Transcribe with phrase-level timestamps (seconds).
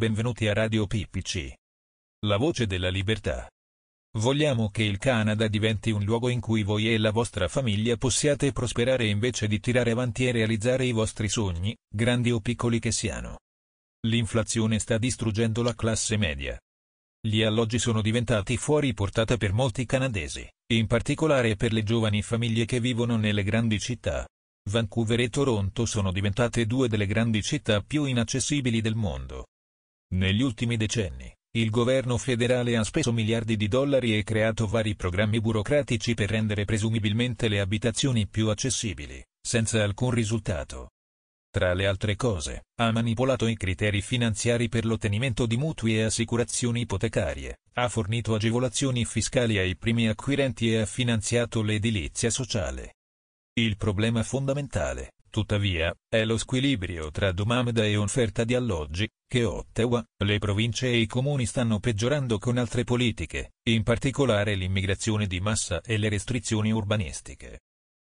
[0.00, 1.52] Benvenuti a Radio PPC.
[2.24, 3.46] La voce della libertà.
[4.16, 8.50] Vogliamo che il Canada diventi un luogo in cui voi e la vostra famiglia possiate
[8.50, 13.40] prosperare invece di tirare avanti e realizzare i vostri sogni, grandi o piccoli che siano.
[14.06, 16.58] L'inflazione sta distruggendo la classe media.
[17.20, 22.64] Gli alloggi sono diventati fuori portata per molti canadesi, in particolare per le giovani famiglie
[22.64, 24.26] che vivono nelle grandi città.
[24.70, 29.44] Vancouver e Toronto sono diventate due delle grandi città più inaccessibili del mondo.
[30.12, 35.40] Negli ultimi decenni, il governo federale ha speso miliardi di dollari e creato vari programmi
[35.40, 40.90] burocratici per rendere presumibilmente le abitazioni più accessibili, senza alcun risultato.
[41.48, 46.80] Tra le altre cose, ha manipolato i criteri finanziari per l'ottenimento di mutui e assicurazioni
[46.80, 52.94] ipotecarie, ha fornito agevolazioni fiscali ai primi acquirenti e ha finanziato l'edilizia sociale.
[53.54, 60.04] Il problema fondamentale, tuttavia, è lo squilibrio tra domanda e offerta di alloggi, che Ottawa,
[60.24, 65.80] le province e i comuni stanno peggiorando con altre politiche, in particolare l'immigrazione di massa
[65.80, 67.60] e le restrizioni urbanistiche.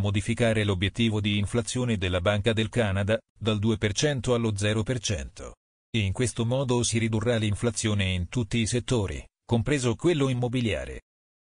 [0.00, 5.50] Modificare l'obiettivo di inflazione della Banca del Canada, dal 2% allo 0%.
[5.96, 11.00] In questo modo si ridurrà l'inflazione in tutti i settori, compreso quello immobiliare.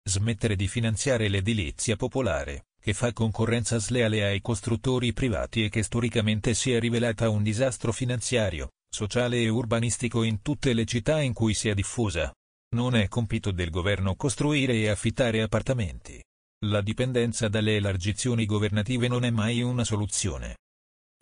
[0.05, 6.55] Smettere di finanziare l'edilizia popolare, che fa concorrenza sleale ai costruttori privati e che storicamente
[6.55, 11.55] si è rivelata un disastro finanziario, sociale e urbanistico in tutte le città in cui
[11.55, 12.33] si è diffusa.
[12.75, 16.23] Non è compito del governo costruire e affittare appartamenti.
[16.67, 20.57] La dipendenza dalle elargizioni governative non è mai una soluzione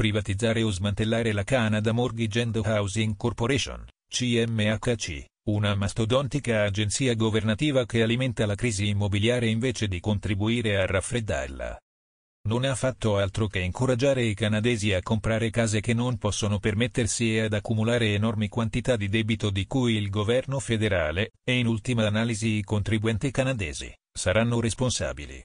[0.00, 8.02] privatizzare o smantellare la Canada Mortgage and Housing Corporation, CMHC, una mastodontica agenzia governativa che
[8.02, 11.78] alimenta la crisi immobiliare invece di contribuire a raffreddarla.
[12.48, 17.36] Non ha fatto altro che incoraggiare i canadesi a comprare case che non possono permettersi
[17.36, 22.06] e ad accumulare enormi quantità di debito di cui il governo federale, e in ultima
[22.06, 25.44] analisi i contribuenti canadesi, saranno responsabili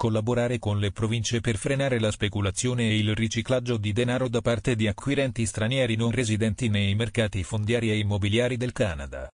[0.00, 4.74] collaborare con le province per frenare la speculazione e il riciclaggio di denaro da parte
[4.74, 9.30] di acquirenti stranieri non residenti nei mercati fondiari e immobiliari del Canada.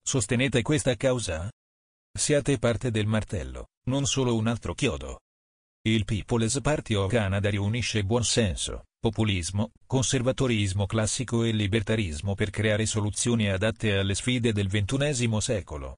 [0.00, 1.50] Sostenete questa causa?
[2.16, 5.22] Siate parte del martello, non solo un altro chiodo.
[5.88, 13.48] Il People's Party of Canada riunisce buonsenso, populismo, conservatorismo classico e libertarismo per creare soluzioni
[13.48, 15.96] adatte alle sfide del XXI secolo.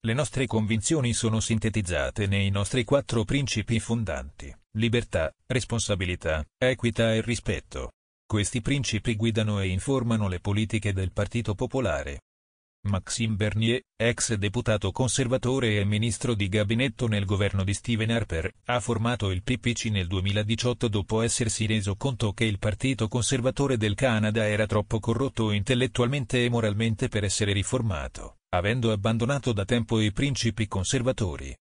[0.00, 7.92] Le nostre convinzioni sono sintetizzate nei nostri quattro principi fondanti, libertà, responsabilità, equità e rispetto.
[8.24, 12.20] Questi principi guidano e informano le politiche del Partito Popolare.
[12.86, 18.78] Maxime Bernier, ex deputato conservatore e ministro di gabinetto nel governo di Stephen Harper, ha
[18.78, 24.46] formato il PPC nel 2018 dopo essersi reso conto che il Partito Conservatore del Canada
[24.46, 30.66] era troppo corrotto intellettualmente e moralmente per essere riformato avendo abbandonato da tempo i principi
[30.66, 31.54] conservatori.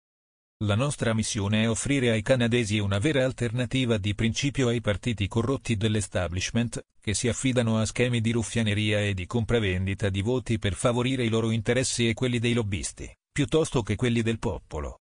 [0.64, 5.76] La nostra missione è offrire ai canadesi una vera alternativa di principio ai partiti corrotti
[5.76, 11.26] dell'establishment, che si affidano a schemi di ruffianeria e di compravendita di voti per favorire
[11.26, 15.00] i loro interessi e quelli dei lobbisti, piuttosto che quelli del popolo.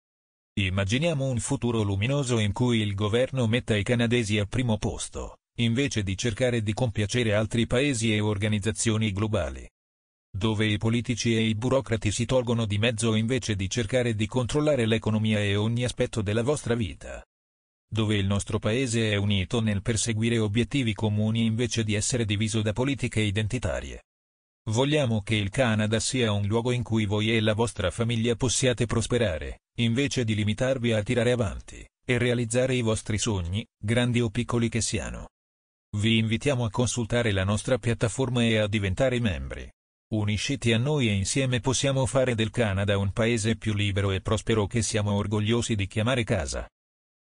[0.60, 6.04] Immaginiamo un futuro luminoso in cui il governo metta i canadesi al primo posto, invece
[6.04, 9.68] di cercare di compiacere altri paesi e organizzazioni globali
[10.30, 14.86] dove i politici e i burocrati si tolgono di mezzo invece di cercare di controllare
[14.86, 17.24] l'economia e ogni aspetto della vostra vita.
[17.92, 22.72] Dove il nostro paese è unito nel perseguire obiettivi comuni invece di essere diviso da
[22.72, 24.04] politiche identitarie.
[24.70, 28.86] Vogliamo che il Canada sia un luogo in cui voi e la vostra famiglia possiate
[28.86, 34.68] prosperare, invece di limitarvi a tirare avanti e realizzare i vostri sogni, grandi o piccoli
[34.68, 35.30] che siano.
[35.96, 39.68] Vi invitiamo a consultare la nostra piattaforma e a diventare membri.
[40.12, 44.66] Unisciti a noi e insieme possiamo fare del Canada un paese più libero e prospero
[44.66, 46.68] che siamo orgogliosi di chiamare casa.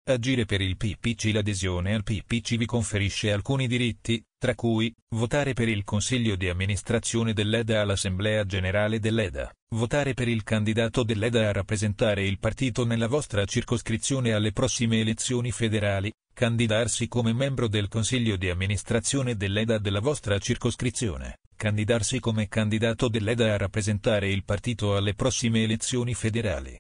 [0.10, 5.70] Agire per il PPC L'adesione al PPC vi conferisce alcuni diritti, tra cui, votare per
[5.70, 12.26] il Consiglio di amministrazione dell'EDA all'Assemblea Generale dell'EDA, votare per il candidato dell'EDA a rappresentare
[12.26, 18.50] il partito nella vostra circoscrizione alle prossime elezioni federali, candidarsi come membro del Consiglio di
[18.50, 25.64] amministrazione dell'EDA della vostra circoscrizione, candidarsi come candidato dell'EDA a rappresentare il partito alle prossime
[25.64, 26.78] elezioni federali.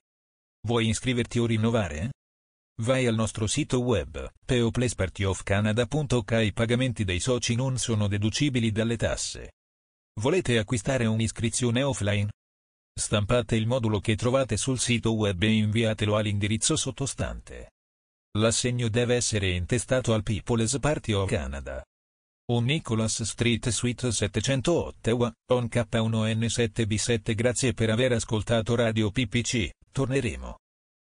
[0.68, 2.12] Vuoi iscriverti o rinnovare?
[2.81, 9.53] Vai al nostro sito web, peoplespartyofcanada.ca i pagamenti dei soci non sono deducibili dalle tasse.
[10.19, 12.29] Volete acquistare un'iscrizione offline?
[12.94, 17.69] Stampate il modulo che trovate sul sito web e inviatelo all'indirizzo sottostante.
[18.38, 21.81] L'assegno deve essere intestato al People's Party of Canada.
[22.45, 30.57] Un Nicholas Street Suite 700 Ottawa, on K1N7B7 Grazie per aver ascoltato Radio PPC, torneremo.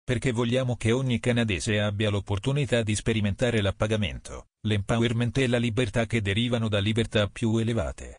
[0.02, 6.22] Perché vogliamo che ogni canadese abbia l'opportunità di sperimentare l'appagamento, l'empowerment e la libertà che
[6.22, 8.16] derivano da libertà più elevate.